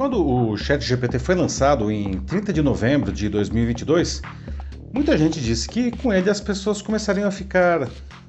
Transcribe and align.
Quando 0.00 0.26
o 0.26 0.56
ChatGPT 0.56 1.18
foi 1.18 1.34
lançado 1.34 1.90
em 1.90 2.20
30 2.20 2.54
de 2.54 2.62
novembro 2.62 3.12
de 3.12 3.28
2022, 3.28 4.22
muita 4.94 5.14
gente 5.18 5.38
disse 5.38 5.68
que 5.68 5.90
com 5.90 6.10
ele 6.10 6.30
as 6.30 6.40
pessoas 6.40 6.80
começariam 6.80 7.28
a 7.28 7.30
ficar 7.30 7.86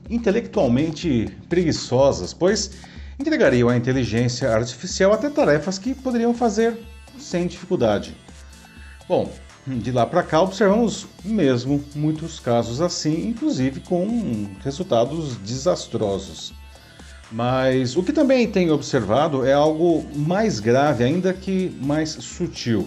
intelectualmente 0.09 1.33
preguiçosas, 1.47 2.33
pois 2.33 2.71
entregariam 3.17 3.69
à 3.69 3.77
inteligência 3.77 4.53
artificial 4.53 5.13
até 5.13 5.29
tarefas 5.29 5.79
que 5.79 5.95
poderiam 5.95 6.33
fazer 6.33 6.77
sem 7.17 7.47
dificuldade. 7.47 8.17
Bom, 9.07 9.31
de 9.65 9.93
lá 9.93 10.05
para 10.05 10.23
cá 10.23 10.41
observamos 10.41 11.07
mesmo 11.23 11.81
muitos 11.95 12.37
casos 12.37 12.81
assim, 12.81 13.29
inclusive 13.29 13.79
com 13.79 14.45
resultados 14.61 15.37
desastrosos. 15.37 16.53
Mas 17.31 17.95
o 17.95 18.03
que 18.03 18.11
também 18.11 18.45
tenho 18.51 18.73
observado 18.73 19.45
é 19.45 19.53
algo 19.53 20.05
mais 20.15 20.59
grave, 20.59 21.03
ainda 21.03 21.33
que 21.33 21.73
mais 21.81 22.09
sutil. 22.09 22.85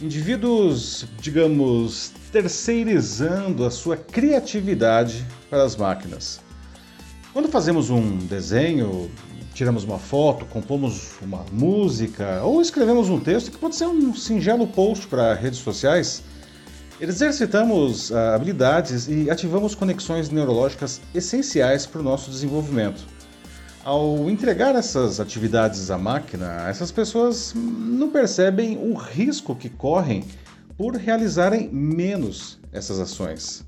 Indivíduos, 0.00 1.06
digamos, 1.20 2.12
terceirizando 2.32 3.64
a 3.64 3.70
sua 3.70 3.96
criatividade 3.96 5.26
para 5.50 5.62
as 5.62 5.76
máquinas. 5.76 6.40
Quando 7.32 7.48
fazemos 7.48 7.90
um 7.90 8.16
desenho, 8.18 9.10
tiramos 9.52 9.84
uma 9.84 9.98
foto, 9.98 10.46
compomos 10.46 11.12
uma 11.20 11.44
música 11.52 12.42
ou 12.42 12.62
escrevemos 12.62 13.10
um 13.10 13.20
texto 13.20 13.50
que 13.50 13.58
pode 13.58 13.76
ser 13.76 13.86
um 13.86 14.14
singelo 14.14 14.66
post 14.66 15.06
para 15.06 15.34
redes 15.34 15.58
sociais, 15.58 16.22
exercitamos 16.98 18.10
ah, 18.10 18.34
habilidades 18.34 19.06
e 19.08 19.30
ativamos 19.30 19.74
conexões 19.74 20.30
neurológicas 20.30 21.00
essenciais 21.14 21.86
para 21.86 22.00
o 22.00 22.04
nosso 22.04 22.30
desenvolvimento. 22.30 23.15
Ao 23.86 24.28
entregar 24.28 24.74
essas 24.74 25.20
atividades 25.20 25.92
à 25.92 25.96
máquina, 25.96 26.68
essas 26.68 26.90
pessoas 26.90 27.54
não 27.54 28.10
percebem 28.10 28.76
o 28.76 28.94
risco 28.94 29.54
que 29.54 29.68
correm 29.68 30.24
por 30.76 30.96
realizarem 30.96 31.68
menos 31.68 32.58
essas 32.72 32.98
ações. 32.98 33.64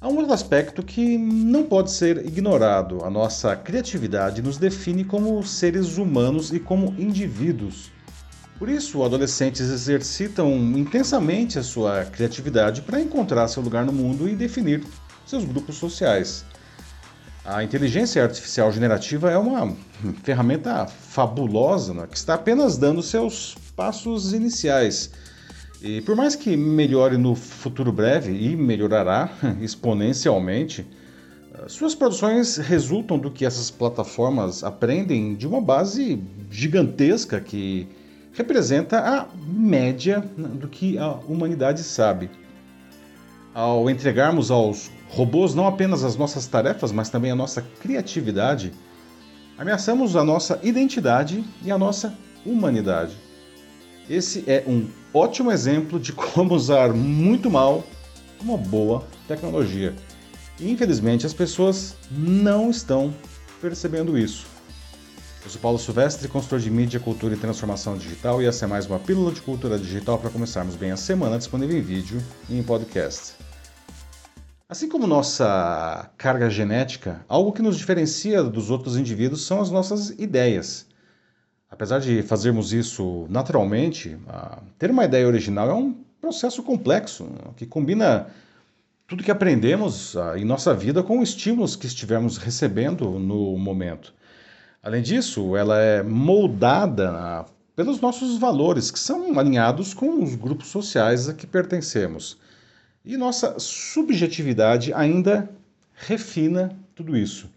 Há 0.00 0.08
um 0.08 0.16
outro 0.16 0.32
aspecto 0.32 0.82
que 0.82 1.16
não 1.16 1.62
pode 1.62 1.92
ser 1.92 2.26
ignorado. 2.26 3.04
A 3.04 3.08
nossa 3.08 3.54
criatividade 3.54 4.42
nos 4.42 4.58
define 4.58 5.04
como 5.04 5.40
seres 5.46 5.96
humanos 5.96 6.52
e 6.52 6.58
como 6.58 6.92
indivíduos. 6.98 7.92
Por 8.58 8.68
isso, 8.68 9.04
adolescentes 9.04 9.70
exercitam 9.70 10.52
intensamente 10.76 11.56
a 11.56 11.62
sua 11.62 12.04
criatividade 12.04 12.82
para 12.82 13.00
encontrar 13.00 13.46
seu 13.46 13.62
lugar 13.62 13.86
no 13.86 13.92
mundo 13.92 14.28
e 14.28 14.34
definir 14.34 14.82
seus 15.24 15.44
grupos 15.44 15.76
sociais. 15.76 16.44
A 17.44 17.62
inteligência 17.62 18.22
artificial 18.22 18.72
generativa 18.72 19.30
é 19.30 19.36
uma 19.36 19.76
ferramenta 20.22 20.86
fabulosa 20.86 21.92
né, 21.92 22.06
que 22.10 22.16
está 22.16 22.34
apenas 22.34 22.78
dando 22.78 23.02
seus 23.02 23.54
passos 23.76 24.32
iniciais. 24.32 25.10
E 25.82 26.00
por 26.00 26.16
mais 26.16 26.34
que 26.34 26.56
melhore 26.56 27.18
no 27.18 27.34
futuro 27.34 27.92
breve 27.92 28.32
e 28.32 28.56
melhorará 28.56 29.30
exponencialmente, 29.60 30.86
suas 31.68 31.94
produções 31.94 32.56
resultam 32.56 33.18
do 33.18 33.30
que 33.30 33.44
essas 33.44 33.70
plataformas 33.70 34.64
aprendem 34.64 35.34
de 35.34 35.46
uma 35.46 35.60
base 35.60 36.22
gigantesca 36.50 37.40
que 37.40 37.86
representa 38.32 39.00
a 39.00 39.28
média 39.46 40.20
do 40.34 40.66
que 40.66 40.96
a 40.96 41.10
humanidade 41.28 41.82
sabe. 41.82 42.30
Ao 43.54 43.88
entregarmos 43.88 44.50
aos 44.50 44.90
robôs 45.08 45.54
não 45.54 45.64
apenas 45.64 46.02
as 46.02 46.16
nossas 46.16 46.44
tarefas, 46.48 46.90
mas 46.90 47.08
também 47.08 47.30
a 47.30 47.36
nossa 47.36 47.62
criatividade, 47.80 48.72
ameaçamos 49.56 50.16
a 50.16 50.24
nossa 50.24 50.58
identidade 50.60 51.44
e 51.62 51.70
a 51.70 51.78
nossa 51.78 52.18
humanidade. 52.44 53.16
Esse 54.10 54.42
é 54.48 54.64
um 54.66 54.88
ótimo 55.14 55.52
exemplo 55.52 56.00
de 56.00 56.12
como 56.12 56.52
usar 56.52 56.92
muito 56.92 57.48
mal 57.48 57.84
uma 58.42 58.56
boa 58.56 59.06
tecnologia. 59.28 59.94
E, 60.58 60.68
infelizmente, 60.68 61.24
as 61.24 61.32
pessoas 61.32 61.96
não 62.10 62.70
estão 62.70 63.14
percebendo 63.60 64.18
isso. 64.18 64.46
Eu 65.44 65.50
sou 65.50 65.60
Paulo 65.60 65.78
Silvestre, 65.78 66.26
consultor 66.26 66.58
de 66.58 66.70
mídia, 66.70 66.98
cultura 66.98 67.34
e 67.34 67.38
transformação 67.38 67.96
digital, 67.96 68.42
e 68.42 68.46
essa 68.46 68.64
é 68.64 68.68
mais 68.68 68.86
uma 68.86 68.98
pílula 68.98 69.30
de 69.30 69.42
cultura 69.42 69.78
digital 69.78 70.18
para 70.18 70.30
começarmos 70.30 70.74
bem 70.74 70.90
a 70.90 70.96
semana, 70.96 71.38
disponível 71.38 71.78
em 71.78 71.82
vídeo 71.82 72.20
e 72.48 72.58
em 72.58 72.62
podcast. 72.62 73.43
Assim 74.74 74.88
como 74.88 75.06
nossa 75.06 76.10
carga 76.18 76.50
genética, 76.50 77.24
algo 77.28 77.52
que 77.52 77.62
nos 77.62 77.78
diferencia 77.78 78.42
dos 78.42 78.72
outros 78.72 78.96
indivíduos 78.96 79.46
são 79.46 79.60
as 79.60 79.70
nossas 79.70 80.10
ideias. 80.18 80.88
Apesar 81.70 82.00
de 82.00 82.24
fazermos 82.24 82.72
isso 82.72 83.24
naturalmente, 83.30 84.18
ter 84.76 84.90
uma 84.90 85.04
ideia 85.04 85.28
original 85.28 85.70
é 85.70 85.74
um 85.74 85.92
processo 86.20 86.60
complexo 86.60 87.24
que 87.54 87.66
combina 87.66 88.26
tudo 89.06 89.22
que 89.22 89.30
aprendemos 89.30 90.16
em 90.36 90.44
nossa 90.44 90.74
vida 90.74 91.04
com 91.04 91.20
os 91.20 91.28
estímulos 91.28 91.76
que 91.76 91.86
estivermos 91.86 92.36
recebendo 92.36 93.10
no 93.10 93.56
momento. 93.56 94.12
Além 94.82 95.02
disso, 95.02 95.56
ela 95.56 95.78
é 95.78 96.02
moldada 96.02 97.46
pelos 97.76 98.00
nossos 98.00 98.38
valores, 98.38 98.90
que 98.90 98.98
são 98.98 99.38
alinhados 99.38 99.94
com 99.94 100.20
os 100.20 100.34
grupos 100.34 100.66
sociais 100.66 101.28
a 101.28 101.32
que 101.32 101.46
pertencemos. 101.46 102.42
E 103.04 103.16
nossa 103.18 103.58
subjetividade 103.58 104.92
ainda 104.94 105.50
refina 105.94 106.74
tudo 106.94 107.14
isso. 107.16 107.50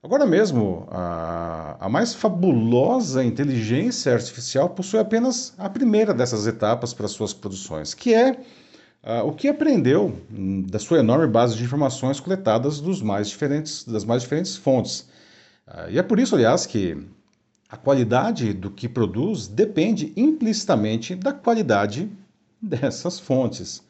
Agora 0.00 0.24
mesmo, 0.24 0.86
a, 0.92 1.76
a, 1.80 1.88
mais 1.88 2.14
fabulosa 2.14 3.24
inteligência 3.24 4.12
artificial 4.12 4.70
possui 4.70 5.00
apenas 5.00 5.52
a 5.58 5.68
primeira 5.68 6.14
dessas 6.14 6.46
etapas 6.46 6.94
para 6.94 7.08
suas 7.08 7.32
produções, 7.34 7.94
que 7.94 8.14
é 8.14 8.38
o 9.24 9.32
que 9.32 9.48
aprendeu 9.48 10.16
hum, 10.30 10.62
da 10.62 10.78
sua 10.78 10.98
enorme 10.98 11.26
base 11.26 11.56
de 11.56 11.64
informações 11.64 12.20
coletadas 12.20 12.80
dos 12.80 13.02
mais 13.02 13.28
diferentes, 13.28 13.84
das 13.84 14.04
mais 14.04 14.22
diferentes 14.22 14.56
fontes. 14.56 15.08
e 15.90 15.98
é 15.98 16.02
por 16.02 16.20
isso, 16.20 16.36
aliás, 16.36 16.64
que 16.64 16.96
a 17.68 17.76
qualidade 17.76 18.52
do 18.52 18.70
que 18.70 18.88
produz 18.88 19.48
depende 19.48 20.12
implicitamente 20.16 21.14
da 21.14 21.32
qualidade 21.32 22.08
dessas 22.62 23.18
fontes. 23.18 23.82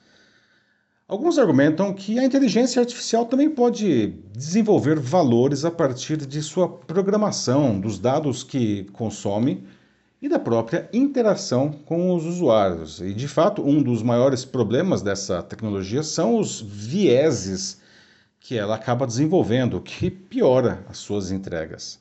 Alguns 1.08 1.38
argumentam 1.38 1.94
que 1.94 2.18
a 2.18 2.24
inteligência 2.24 2.80
artificial 2.80 3.24
também 3.24 3.48
pode 3.48 4.08
desenvolver 4.30 5.00
valores 5.00 5.64
a 5.64 5.70
partir 5.70 6.18
de 6.18 6.42
sua 6.42 6.68
programação, 6.68 7.80
dos 7.80 7.98
dados 7.98 8.44
que 8.44 8.84
consome 8.92 9.66
e 10.20 10.28
da 10.28 10.38
própria 10.38 10.86
interação 10.92 11.72
com 11.72 12.14
os 12.14 12.26
usuários. 12.26 13.00
E 13.00 13.14
de 13.14 13.26
fato, 13.26 13.66
um 13.66 13.82
dos 13.82 14.02
maiores 14.02 14.44
problemas 14.44 15.00
dessa 15.00 15.42
tecnologia 15.42 16.02
são 16.02 16.38
os 16.38 16.60
vieses 16.60 17.80
que 18.38 18.58
ela 18.58 18.74
acaba 18.74 19.06
desenvolvendo, 19.06 19.80
que 19.80 20.10
piora 20.10 20.84
as 20.90 20.98
suas 20.98 21.30
entregas. 21.30 21.98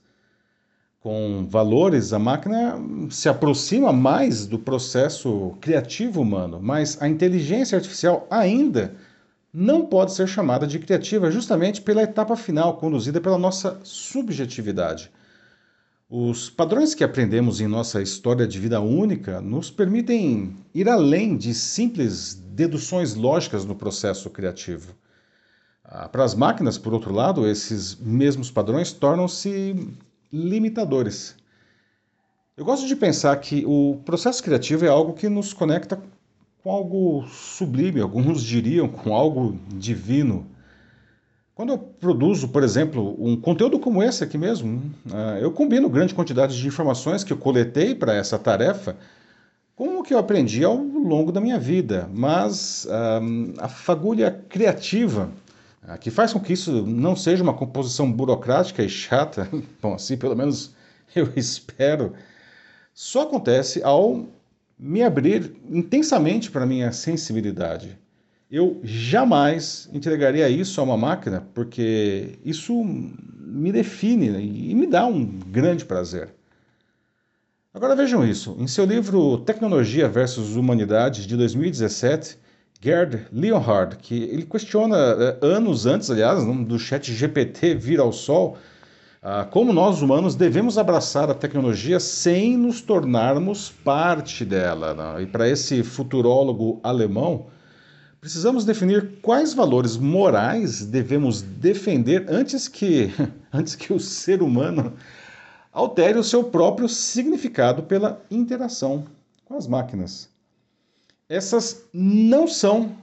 Com 0.99 1.47
valores, 1.47 2.11
a 2.11 2.19
máquina 2.19 2.75
se 3.09 3.29
aproxima 3.29 3.93
mais 3.93 4.45
do 4.45 4.57
processo 4.57 5.55
criativo 5.61 6.21
humano, 6.21 6.59
mas 6.61 7.01
a 7.01 7.07
inteligência 7.07 7.77
artificial 7.77 8.27
ainda 8.29 8.95
não 9.53 9.85
pode 9.85 10.13
ser 10.13 10.27
chamada 10.27 10.67
de 10.67 10.79
criativa 10.79 11.31
justamente 11.31 11.81
pela 11.81 12.03
etapa 12.03 12.35
final 12.35 12.77
conduzida 12.77 13.21
pela 13.21 13.37
nossa 13.37 13.79
subjetividade. 13.83 15.11
Os 16.09 16.49
padrões 16.49 16.95
que 16.95 17.03
aprendemos 17.03 17.59
em 17.59 17.67
nossa 17.67 18.01
história 18.01 18.47
de 18.47 18.59
vida 18.59 18.79
única 18.79 19.41
nos 19.41 19.69
permitem 19.69 20.55
ir 20.73 20.87
além 20.87 21.35
de 21.35 21.53
simples 21.53 22.33
deduções 22.33 23.13
lógicas 23.13 23.65
no 23.65 23.75
processo 23.75 24.29
criativo. 24.29 24.95
Ah, 25.83 26.07
para 26.07 26.23
as 26.23 26.33
máquinas, 26.33 26.77
por 26.77 26.93
outro 26.93 27.13
lado, 27.13 27.47
esses 27.47 27.95
mesmos 27.95 28.49
padrões 28.49 28.91
tornam-se 28.93 29.75
limitadores. 30.31 31.35
Eu 32.55 32.65
gosto 32.65 32.87
de 32.87 32.95
pensar 32.95 33.35
que 33.37 33.63
o 33.65 33.99
processo 34.03 34.41
criativo 34.41 34.85
é 34.85 34.89
algo 34.89 35.13
que 35.13 35.29
nos 35.29 35.53
conecta 35.53 36.01
com 36.63 36.71
algo 36.71 37.25
sublime, 37.27 38.01
alguns 38.01 38.43
diriam 38.43 38.87
com 38.87 39.13
algo 39.15 39.57
divino. 39.69 40.45
Quando 41.53 41.69
eu 41.69 41.77
produzo, 41.77 42.49
por 42.49 42.63
exemplo, 42.63 43.15
um 43.17 43.39
conteúdo 43.39 43.79
como 43.79 44.03
esse 44.03 44.23
aqui 44.23 44.37
mesmo, 44.37 44.81
ah, 45.11 45.37
eu 45.39 45.51
combino 45.51 45.89
grande 45.89 46.13
quantidade 46.13 46.57
de 46.57 46.67
informações 46.67 47.23
que 47.23 47.31
eu 47.31 47.37
coletei 47.37 47.95
para 47.95 48.13
essa 48.13 48.37
tarefa 48.37 48.95
com 49.75 49.99
o 49.99 50.03
que 50.03 50.13
eu 50.13 50.17
aprendi 50.17 50.63
ao 50.63 50.75
longo 50.75 51.31
da 51.31 51.39
minha 51.39 51.59
vida, 51.59 52.09
mas 52.13 52.87
ah, 52.89 53.19
a 53.59 53.67
fagulha 53.67 54.31
criativa 54.49 55.29
que 55.95 56.09
faz 56.09 56.33
com 56.33 56.39
que 56.39 56.51
isso 56.51 56.85
não 56.85 57.15
seja 57.15 57.43
uma 57.43 57.53
composição 57.53 58.11
burocrática 58.11 58.83
e 58.83 58.89
chata, 58.89 59.47
bom, 59.81 59.93
assim 59.93 60.17
pelo 60.17 60.35
menos 60.35 60.73
eu 61.15 61.31
espero, 61.37 62.13
só 62.93 63.21
acontece 63.21 63.83
ao 63.83 64.25
me 64.77 65.03
abrir 65.03 65.55
intensamente 65.69 66.51
para 66.51 66.65
minha 66.65 66.91
sensibilidade. 66.91 67.97
Eu 68.49 68.79
jamais 68.83 69.89
entregaria 69.93 70.49
isso 70.49 70.79
a 70.79 70.83
uma 70.83 70.97
máquina, 70.97 71.47
porque 71.53 72.39
isso 72.45 72.83
me 72.83 73.71
define 73.71 74.29
e 74.39 74.73
me 74.73 74.87
dá 74.87 75.05
um 75.05 75.25
grande 75.25 75.83
prazer. 75.83 76.33
Agora 77.73 77.95
vejam 77.95 78.25
isso. 78.25 78.55
Em 78.57 78.67
seu 78.67 78.85
livro 78.85 79.39
Tecnologia 79.39 80.07
versus 80.07 80.55
Humanidade, 80.55 81.27
de 81.27 81.35
2017, 81.35 82.37
Gerd 82.79 83.27
Leonhard, 83.31 83.97
que 83.97 84.23
ele 84.23 84.43
questiona 84.43 84.95
eh, 84.97 85.37
anos 85.41 85.85
antes, 85.85 86.11
aliás, 86.11 86.43
do 86.43 86.77
chat 86.77 87.11
GPT 87.11 87.75
vir 87.75 87.99
ao 87.99 88.11
sol, 88.13 88.57
ah, 89.21 89.45
como 89.49 89.73
nós 89.73 90.01
humanos 90.01 90.35
devemos 90.35 90.77
abraçar 90.77 91.29
a 91.29 91.33
tecnologia 91.33 91.99
sem 91.99 92.55
nos 92.55 92.79
tornarmos 92.81 93.69
parte 93.69 94.45
dela. 94.45 94.93
Né? 94.93 95.23
E 95.23 95.25
para 95.25 95.49
esse 95.49 95.81
futurólogo 95.83 96.79
alemão, 96.83 97.47
precisamos 98.21 98.63
definir 98.63 99.19
quais 99.21 99.53
valores 99.53 99.97
morais 99.97 100.85
devemos 100.85 101.41
defender 101.41 102.25
antes 102.29 102.67
que, 102.67 103.11
antes 103.51 103.75
que 103.75 103.91
o 103.91 103.99
ser 103.99 104.43
humano 104.43 104.93
altere 105.73 106.17
o 106.17 106.23
seu 106.23 106.43
próprio 106.43 106.87
significado 106.87 107.83
pela 107.83 108.21
interação 108.29 109.05
com 109.45 109.57
as 109.57 109.67
máquinas. 109.67 110.36
Essas 111.29 111.85
não 111.93 112.47
são 112.47 112.95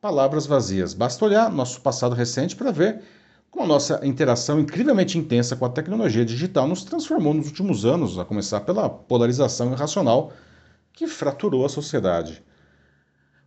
palavras 0.00 0.46
vazias. 0.46 0.94
Basta 0.94 1.24
olhar 1.24 1.50
nosso 1.50 1.80
passado 1.80 2.12
recente 2.12 2.56
para 2.56 2.72
ver 2.72 3.02
como 3.50 3.64
a 3.64 3.68
nossa 3.68 4.00
interação 4.04 4.58
incrivelmente 4.58 5.16
intensa 5.16 5.54
com 5.54 5.64
a 5.64 5.70
tecnologia 5.70 6.24
digital 6.24 6.66
nos 6.66 6.82
transformou 6.82 7.32
nos 7.32 7.46
últimos 7.46 7.84
anos, 7.86 8.18
a 8.18 8.24
começar 8.24 8.60
pela 8.60 8.90
polarização 8.90 9.72
irracional 9.72 10.32
que 10.92 11.06
fraturou 11.06 11.64
a 11.64 11.68
sociedade. 11.68 12.42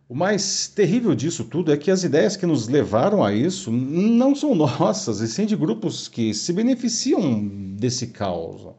O 0.08 0.14
mais 0.14 0.66
terrível 0.66 1.14
disso 1.14 1.44
tudo 1.44 1.70
é 1.70 1.76
que 1.76 1.90
as 1.90 2.02
ideias 2.02 2.34
que 2.34 2.46
nos 2.46 2.68
levaram 2.68 3.22
a 3.22 3.34
isso 3.34 3.70
não 3.70 4.34
são 4.34 4.54
nossas, 4.56 5.20
e 5.20 5.28
sim 5.28 5.44
de 5.44 5.56
grupos 5.56 6.08
que 6.08 6.32
se 6.32 6.54
beneficiam 6.54 7.46
desse 7.76 8.08
caos. 8.08 8.74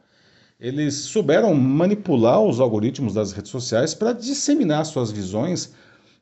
Eles 0.63 0.93
souberam 0.93 1.53
manipular 1.53 2.41
os 2.41 2.61
algoritmos 2.61 3.13
das 3.13 3.33
redes 3.33 3.51
sociais 3.51 3.93
para 3.93 4.13
disseminar 4.13 4.85
suas 4.85 5.11
visões 5.11 5.73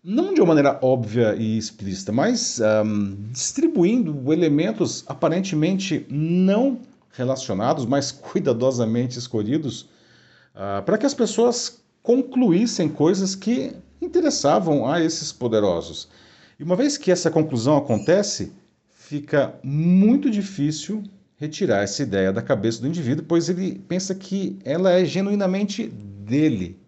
não 0.04 0.34
de 0.34 0.42
uma 0.42 0.48
maneira 0.48 0.80
óbvia 0.82 1.36
e 1.36 1.60
explícita, 1.60 2.12
mas 2.12 2.60
um, 2.84 3.30
distribuindo 3.30 4.34
elementos 4.34 5.04
aparentemente 5.06 6.08
não 6.10 6.80
relacionados, 7.12 7.86
mas 7.86 8.10
cuidadosamente 8.34 9.20
escolhidos, 9.20 9.84
uh, 10.56 10.82
para 10.84 10.98
que 10.98 11.06
as 11.06 11.14
pessoas 11.14 11.84
concluíssem 12.02 12.90
coisas 12.90 13.36
que 13.36 13.76
interessavam 14.02 14.90
a 14.90 15.00
esses 15.00 15.32
poderosos. 15.32 16.08
E 16.60 16.64
uma 16.64 16.76
vez 16.76 16.98
que 16.98 17.12
essa 17.12 17.30
conclusão 17.30 17.78
acontece, 17.78 18.52
fica 18.90 19.54
muito 19.64 20.32
difícil 20.32 21.04
retirar 21.42 21.84
essa 21.84 22.02
ideia 22.02 22.32
da 22.32 22.42
cabeça 22.42 22.80
do 22.80 22.88
indivíduo, 22.88 23.26
pois 23.28 23.50
ele 23.50 23.84
pensa 23.90 24.16
que 24.16 24.58
ela 24.64 24.92
é 24.92 25.04
genuinamente 25.04 25.88
dele 25.88 26.80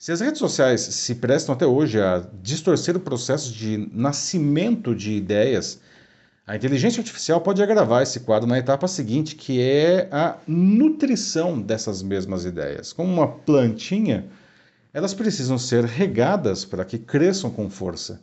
se 0.00 0.10
as 0.10 0.22
redes 0.22 0.38
sociais 0.38 0.80
se 0.80 1.16
prestam 1.16 1.54
até 1.54 1.66
hoje 1.66 2.00
a 2.00 2.24
distorcer 2.42 2.96
o 2.96 3.00
processo 3.00 3.52
de 3.52 3.86
nascimento 3.92 4.94
de 4.94 5.12
ideias, 5.12 5.78
a 6.46 6.56
inteligência 6.56 7.02
artificial 7.02 7.38
pode 7.42 7.62
agravar 7.62 8.02
esse 8.02 8.20
quadro 8.20 8.48
na 8.48 8.58
etapa 8.58 8.88
seguinte, 8.88 9.36
que 9.36 9.60
é 9.60 10.08
a 10.10 10.38
nutrição 10.48 11.60
dessas 11.60 12.02
mesmas 12.02 12.46
ideias. 12.46 12.94
Como 12.94 13.12
uma 13.12 13.28
plantinha, 13.28 14.24
elas 14.94 15.12
precisam 15.12 15.58
ser 15.58 15.84
regadas 15.84 16.64
para 16.64 16.82
que 16.82 16.98
cresçam 16.98 17.50
com 17.50 17.68
força. 17.68 18.22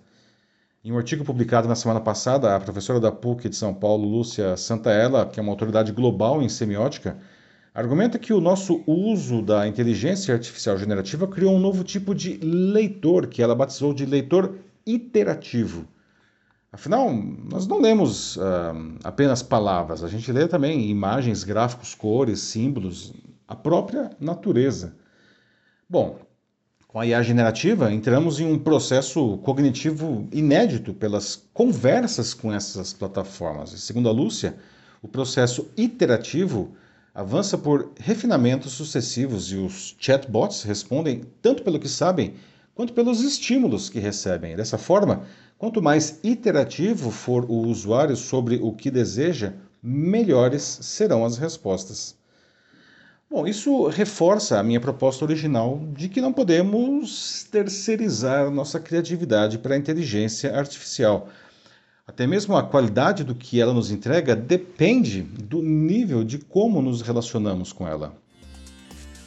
Em 0.88 0.92
um 0.94 0.98
artigo 0.98 1.26
publicado 1.26 1.68
na 1.68 1.76
semana 1.76 2.00
passada, 2.00 2.56
a 2.56 2.62
professora 2.62 2.98
da 2.98 3.12
PUC 3.12 3.50
de 3.50 3.58
São 3.58 3.74
Paulo, 3.74 4.08
Lúcia 4.08 4.56
Santaella, 4.56 5.26
que 5.26 5.38
é 5.38 5.44
uma 5.44 5.52
autoridade 5.52 5.92
global 5.92 6.42
em 6.42 6.48
semiótica, 6.48 7.18
argumenta 7.74 8.18
que 8.18 8.32
o 8.32 8.40
nosso 8.40 8.82
uso 8.88 9.42
da 9.42 9.68
inteligência 9.68 10.34
artificial 10.34 10.78
generativa 10.78 11.28
criou 11.28 11.54
um 11.54 11.60
novo 11.60 11.84
tipo 11.84 12.16
de 12.16 12.38
leitor, 12.38 13.28
que 13.28 13.44
ela 13.44 13.54
batizou 13.54 13.94
de 13.94 14.06
leitor 14.06 14.60
iterativo. 14.86 15.86
Afinal, 16.72 17.12
nós 17.12 17.68
não 17.68 17.82
lemos 17.82 18.38
uh, 18.38 18.42
apenas 19.04 19.44
palavras, 19.44 20.06
a 20.06 20.08
gente 20.08 20.32
lê 20.32 20.48
também 20.48 20.90
imagens, 20.90 21.44
gráficos, 21.44 21.94
cores, 21.94 22.40
símbolos, 22.40 23.12
a 23.46 23.58
própria 23.58 24.12
natureza. 24.22 24.96
Bom, 25.90 26.18
com 26.98 27.02
a 27.02 27.06
IA 27.06 27.22
generativa, 27.22 27.94
entramos 27.94 28.40
em 28.40 28.52
um 28.52 28.58
processo 28.58 29.38
cognitivo 29.44 30.28
inédito 30.32 30.96
pelas 30.96 31.44
conversas 31.54 32.34
com 32.34 32.52
essas 32.52 32.92
plataformas. 32.92 33.72
E 33.72 33.80
segundo 33.80 34.10
a 34.10 34.12
Lúcia, 34.12 34.56
o 35.00 35.08
processo 35.08 35.70
iterativo 35.78 36.76
avança 37.14 37.56
por 37.56 37.92
refinamentos 38.00 38.72
sucessivos 38.72 39.52
e 39.52 39.58
os 39.58 39.96
chatbots 40.00 40.64
respondem 40.64 41.22
tanto 41.40 41.62
pelo 41.62 41.80
que 41.80 41.88
sabem 41.88 42.34
quanto 42.74 42.94
pelos 42.94 43.22
estímulos 43.22 43.92
que 43.92 44.00
recebem. 44.00 44.56
Dessa 44.56 44.80
forma, 44.80 45.22
quanto 45.56 45.84
mais 45.84 46.20
iterativo 46.24 47.12
for 47.12 47.46
o 47.46 47.68
usuário 47.68 48.16
sobre 48.16 48.56
o 48.56 48.74
que 48.74 48.90
deseja, 48.90 49.54
melhores 49.84 50.64
serão 50.82 51.24
as 51.24 51.38
respostas. 51.38 52.17
Bom, 53.30 53.46
isso 53.46 53.88
reforça 53.88 54.60
a 54.60 54.64
minha 54.64 54.80
proposta 54.80 55.26
original 55.26 55.82
de 55.94 56.08
que 56.08 56.22
não 56.22 56.32
podemos 56.32 57.46
terceirizar 57.52 58.50
nossa 58.50 58.80
criatividade 58.80 59.58
para 59.58 59.76
a 59.76 59.78
inteligência 59.78 60.58
artificial 60.58 61.30
até 62.08 62.26
mesmo 62.26 62.56
a 62.56 62.64
qualidade 62.64 63.26
do 63.26 63.36
que 63.36 63.60
ela 63.60 63.74
nos 63.74 63.92
entrega 63.92 64.34
depende 64.34 65.22
do 65.22 65.62
nível 65.62 66.24
de 66.24 66.38
como 66.38 66.82
nos 66.82 67.02
relacionamos 67.02 67.74
com 67.74 67.86
ela. 67.86 68.16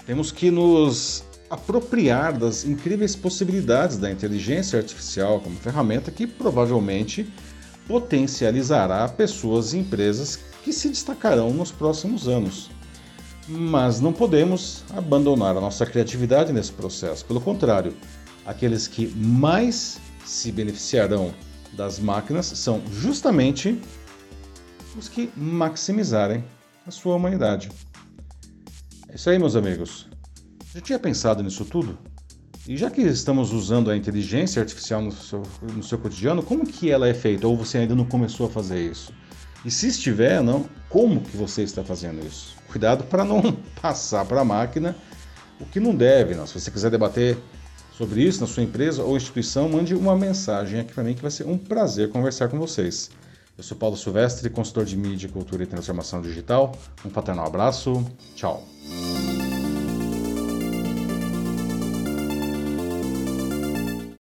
Temos 0.07 0.33
que 0.33 0.51
nos 0.51 1.23
apropriar 1.51 2.39
das 2.39 2.65
incríveis 2.65 3.15
possibilidades 3.15 3.99
da 3.99 4.11
inteligência 4.11 4.79
artificial 4.79 5.41
como 5.41 5.57
ferramenta 5.57 6.11
que 6.11 6.27
provavelmente 6.27 7.31
potencializará 7.87 9.07
pessoas 9.09 9.75
e 9.75 9.79
empresas 9.79 10.39
que 10.65 10.73
se 10.73 10.89
destacarão 10.89 11.53
nos 11.53 11.71
próximos 11.71 12.29
anos. 12.29 12.71
Mas 13.53 14.01
não 14.01 14.13
podemos 14.13 14.85
abandonar 14.97 15.57
a 15.57 15.61
nossa 15.61 15.85
criatividade 15.85 16.53
nesse 16.53 16.71
processo. 16.71 17.25
Pelo 17.25 17.41
contrário, 17.41 17.93
aqueles 18.47 18.87
que 18.87 19.09
mais 19.09 19.99
se 20.25 20.53
beneficiarão 20.53 21.35
das 21.73 21.99
máquinas 21.99 22.47
são 22.47 22.81
justamente 22.93 23.81
os 24.97 25.09
que 25.09 25.31
maximizarem 25.37 26.45
a 26.87 26.93
sua 26.93 27.17
humanidade. 27.17 27.71
É 29.09 29.17
isso 29.17 29.29
aí, 29.29 29.39
meus 29.39 29.57
amigos. 29.57 30.09
Já 30.73 30.81
tinha 30.81 30.99
pensado 31.01 31.43
nisso 31.43 31.65
tudo? 31.65 31.99
E 32.69 32.77
já 32.77 32.89
que 32.89 33.01
estamos 33.01 33.53
usando 33.53 33.91
a 33.91 33.97
inteligência 33.97 34.63
artificial 34.63 35.03
no 35.03 35.11
seu, 35.11 35.43
no 35.75 35.83
seu 35.83 35.99
cotidiano, 35.99 36.41
como 36.41 36.65
que 36.65 36.89
ela 36.89 37.09
é 37.09 37.15
feita? 37.15 37.49
Ou 37.49 37.57
você 37.57 37.79
ainda 37.79 37.97
não 37.97 38.05
começou 38.05 38.47
a 38.47 38.51
fazer 38.51 38.89
isso? 38.89 39.13
E 39.65 39.71
se 39.73 39.89
estiver, 39.89 40.41
não, 40.41 40.69
como 40.89 41.21
que 41.21 41.37
você 41.37 41.63
está 41.63 41.83
fazendo 41.83 42.25
isso? 42.25 42.60
Cuidado 42.71 43.05
para 43.05 43.25
não 43.25 43.53
passar 43.81 44.25
para 44.25 44.41
a 44.41 44.45
máquina 44.45 44.97
o 45.61 45.67
que 45.67 45.81
não 45.81 45.95
deve. 45.95 46.35
Não. 46.35 46.47
Se 46.47 46.59
você 46.59 46.71
quiser 46.71 46.91
debater 46.91 47.37
sobre 47.97 48.23
isso 48.23 48.41
na 48.41 48.47
sua 48.47 48.63
empresa 48.63 49.03
ou 49.03 49.17
instituição, 49.17 49.69
mande 49.69 49.95
uma 49.95 50.17
mensagem 50.17 50.81
aqui 50.81 50.95
para 50.95 51.05
mim 51.05 51.15
que 51.15 51.23
vai 51.23 51.31
ser 51.31 51.47
um 51.47 51.59
prazer 51.59 52.11
conversar 52.11 52.49
com 52.49 52.59
vocês. 52.59 53.11
Eu 53.59 53.65
sou 53.65 53.77
Paulo 53.77 53.97
Silvestre, 53.97 54.49
consultor 54.49 54.87
de 54.87 54.97
mídia, 54.97 55.29
cultura 55.29 55.63
e 55.63 55.67
transformação 55.67 56.23
digital. 56.23 56.75
Um 57.05 57.11
fraternal 57.11 57.47
abraço. 57.47 58.05
Tchau. 58.35 58.67